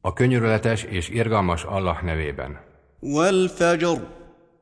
[0.00, 2.60] A könyörületes és irgalmas Allah nevében.
[3.00, 4.08] Wal fajr.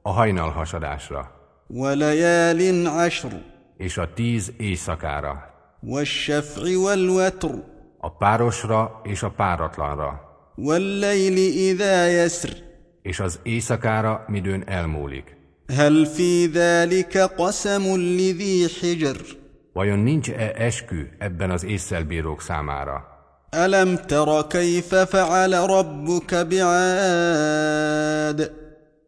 [0.03, 1.31] A hajnal hasadásra.
[1.67, 3.33] Walajálin asr.
[3.77, 5.55] És a tíz éjszakára.
[5.81, 7.65] Wal-shaf'i wal-watr.
[7.99, 10.29] A párosra és a páratlanra.
[10.57, 12.69] Wal-lejli idha
[13.02, 15.36] És az éjszakára, midőn elmúlik.
[15.70, 19.38] هل في ذلك قسم لذي حجر
[19.74, 23.16] Vajon nincs-e eskü ebben az észszelbírók számára?
[23.54, 27.86] ألم تر كيف فعل ربك بعاد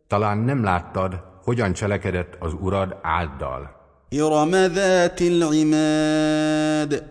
[0.08, 3.76] Talán nem láttad, hogyan cselekedett az urad áddal.
[4.14, 7.04] إرم ذات العماد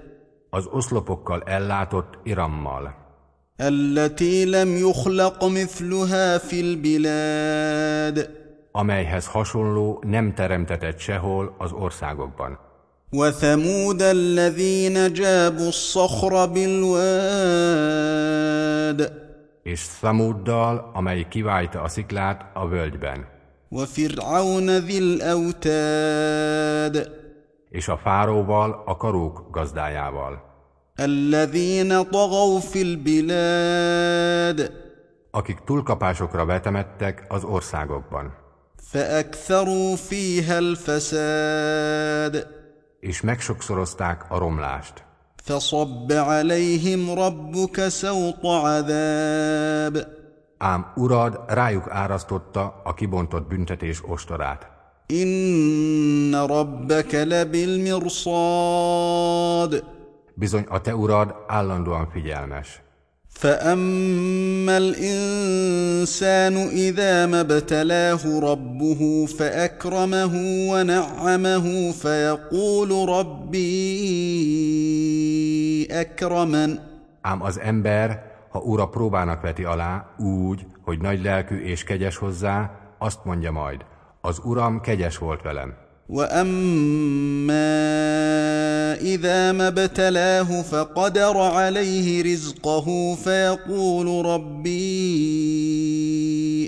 [0.51, 3.00] Az oszlopokkal ellátott Irammal,
[3.61, 8.29] التي لم يخلق مثلها في البلاد
[8.77, 12.59] amelyhez hasonló nem teremtetett sehol az országokban.
[13.13, 17.57] وثمود الذين جابوا الصخر بالواد
[19.63, 23.27] És Szamuddal, amely kiválta a sziklát a völgyben.
[23.71, 26.45] وفرعون ذي الاوتاد
[27.71, 30.50] És a fáróval, a karók gazdájával.
[31.01, 34.71] الذين طغوا في البلاد
[35.31, 38.33] akik túlkapásokra vetemettek az országokban,
[38.77, 42.47] فاكثروا فيها الفساد
[43.01, 45.05] és megsokszorozták a romlást.
[45.47, 50.07] فصب عليهم ربك سوط عذاب
[50.59, 54.71] Ám urad rájuk árasztotta a kibontott büntetés ostorát.
[55.11, 58.25] ان ربك لبالمرصاد
[60.41, 62.85] Bizony a te urad állandóan figyelmes.
[63.37, 70.33] فاما الانسان اذا ما ابتلاه ربه فاكرمه
[70.71, 73.67] ونعمه فيقول ربي
[75.91, 76.79] اكرمن
[77.21, 82.71] Ám az ember, ha ura próbának veti alá, úgy, hogy nagy lelkű és kegyes hozzá,
[82.99, 83.85] azt mondja majd,
[84.21, 85.75] az uram kegyes volt velem.
[86.11, 87.77] واما
[88.95, 94.77] اذا ما ابتلاه فقدر عليه رزقه فيقول ربي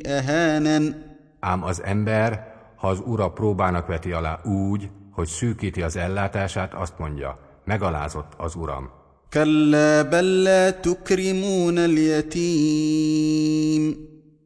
[0.06, 0.94] اهانن
[1.40, 6.98] Ám az ember, ha az ura próbának veti alá úgy, hogy szűkíti az ellátását, azt
[6.98, 8.90] mondja, megalázott az uram.
[9.32, 12.48] كلا بل لا تكرمون اليتيم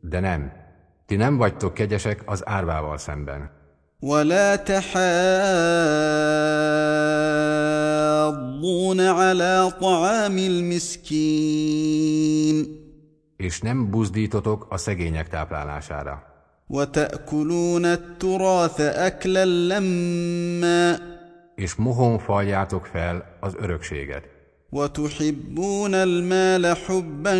[0.01, 0.53] De nem,
[1.07, 3.51] ti nem vagytok kegyesek az árvával szemben,
[4.03, 5.01] ولا تحاضون
[9.01, 11.63] على طعام المسكين
[13.43, 16.23] és nem buzdítotok a szegények táplálására.
[16.69, 20.99] وتاكلون التراث اكلا لما
[21.55, 24.25] És mohon faljátok fel az örökséget,
[24.73, 27.35] وتحبون المال حبا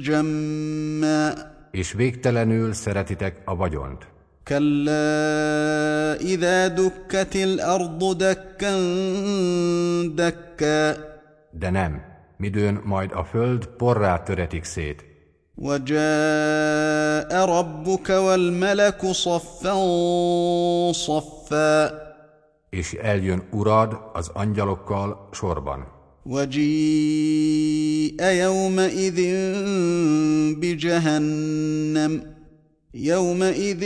[0.00, 1.34] جما
[1.70, 4.06] és végtelenül szeretitek a vagyont.
[4.48, 8.74] كلا اذا دكت الارض دكا
[10.06, 11.08] دكا
[11.52, 12.02] De nem,
[12.36, 15.04] midőn majd a föld porrá töretik szét,
[15.56, 19.74] وجاء ربك والملك صفا
[20.92, 21.90] صفا
[22.70, 25.86] és eljön urad az angyalokkal sorban.
[26.26, 29.20] وجيء يومئذ
[30.60, 32.31] بجهنم
[32.94, 33.82] يومئذ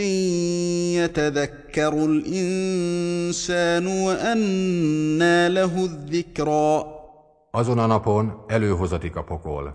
[0.97, 6.85] يتذكر الانسان وانى له الذكرى
[7.55, 9.73] Azon a napon előhozatik a pokol.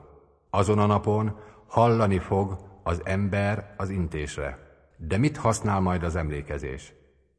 [0.51, 1.37] Azon a napon
[1.67, 4.59] hallani fog az ember az intésre.
[4.97, 6.93] De mit használ majd az emlékezés?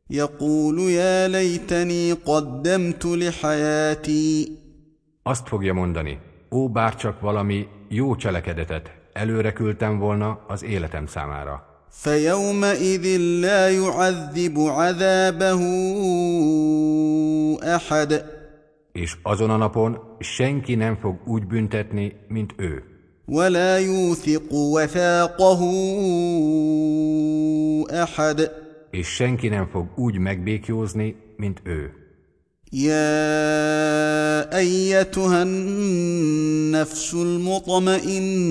[0.10, 4.58] يقول يا ليتني قدمت لحياتي
[5.24, 6.20] Azt fogja mondani,
[6.52, 11.73] ó bárcsak valami jó cselekedetet előre küldtem volna az életem számára.
[11.94, 15.62] فيومئذ لا يعذب عذابه
[17.76, 18.24] احد
[18.92, 22.84] És azon a napon senki nem fog úgy büntetni, mint ő.
[23.28, 25.62] ولا يوثق وثاقه
[28.04, 28.52] احد
[28.92, 31.94] És senki nem fog úgy megbékjózni, mint ő.
[32.72, 38.48] يا ايتها النفس المطمئنه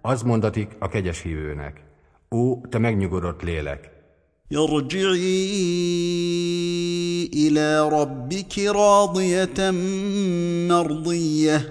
[0.00, 1.82] Az mondatik a kegyes hívőnek.
[2.31, 3.89] Ó, te megnyugodott lélek!
[4.47, 5.69] Irji'i
[7.45, 9.75] ila rabbiki radiyatan
[10.67, 11.61] mardiyah.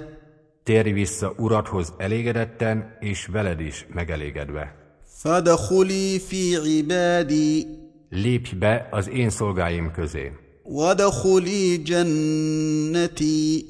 [0.63, 4.75] Térj vissza uradhoz elégedetten, és veled is megelégedve.
[5.05, 7.67] Fadakhuli fi ibadi.
[8.11, 10.33] Lépj be az én szolgáim közé.
[10.63, 13.65] Wadakhuli jannati.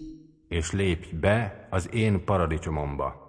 [0.49, 3.28] És lépj be az én paradicsomomba.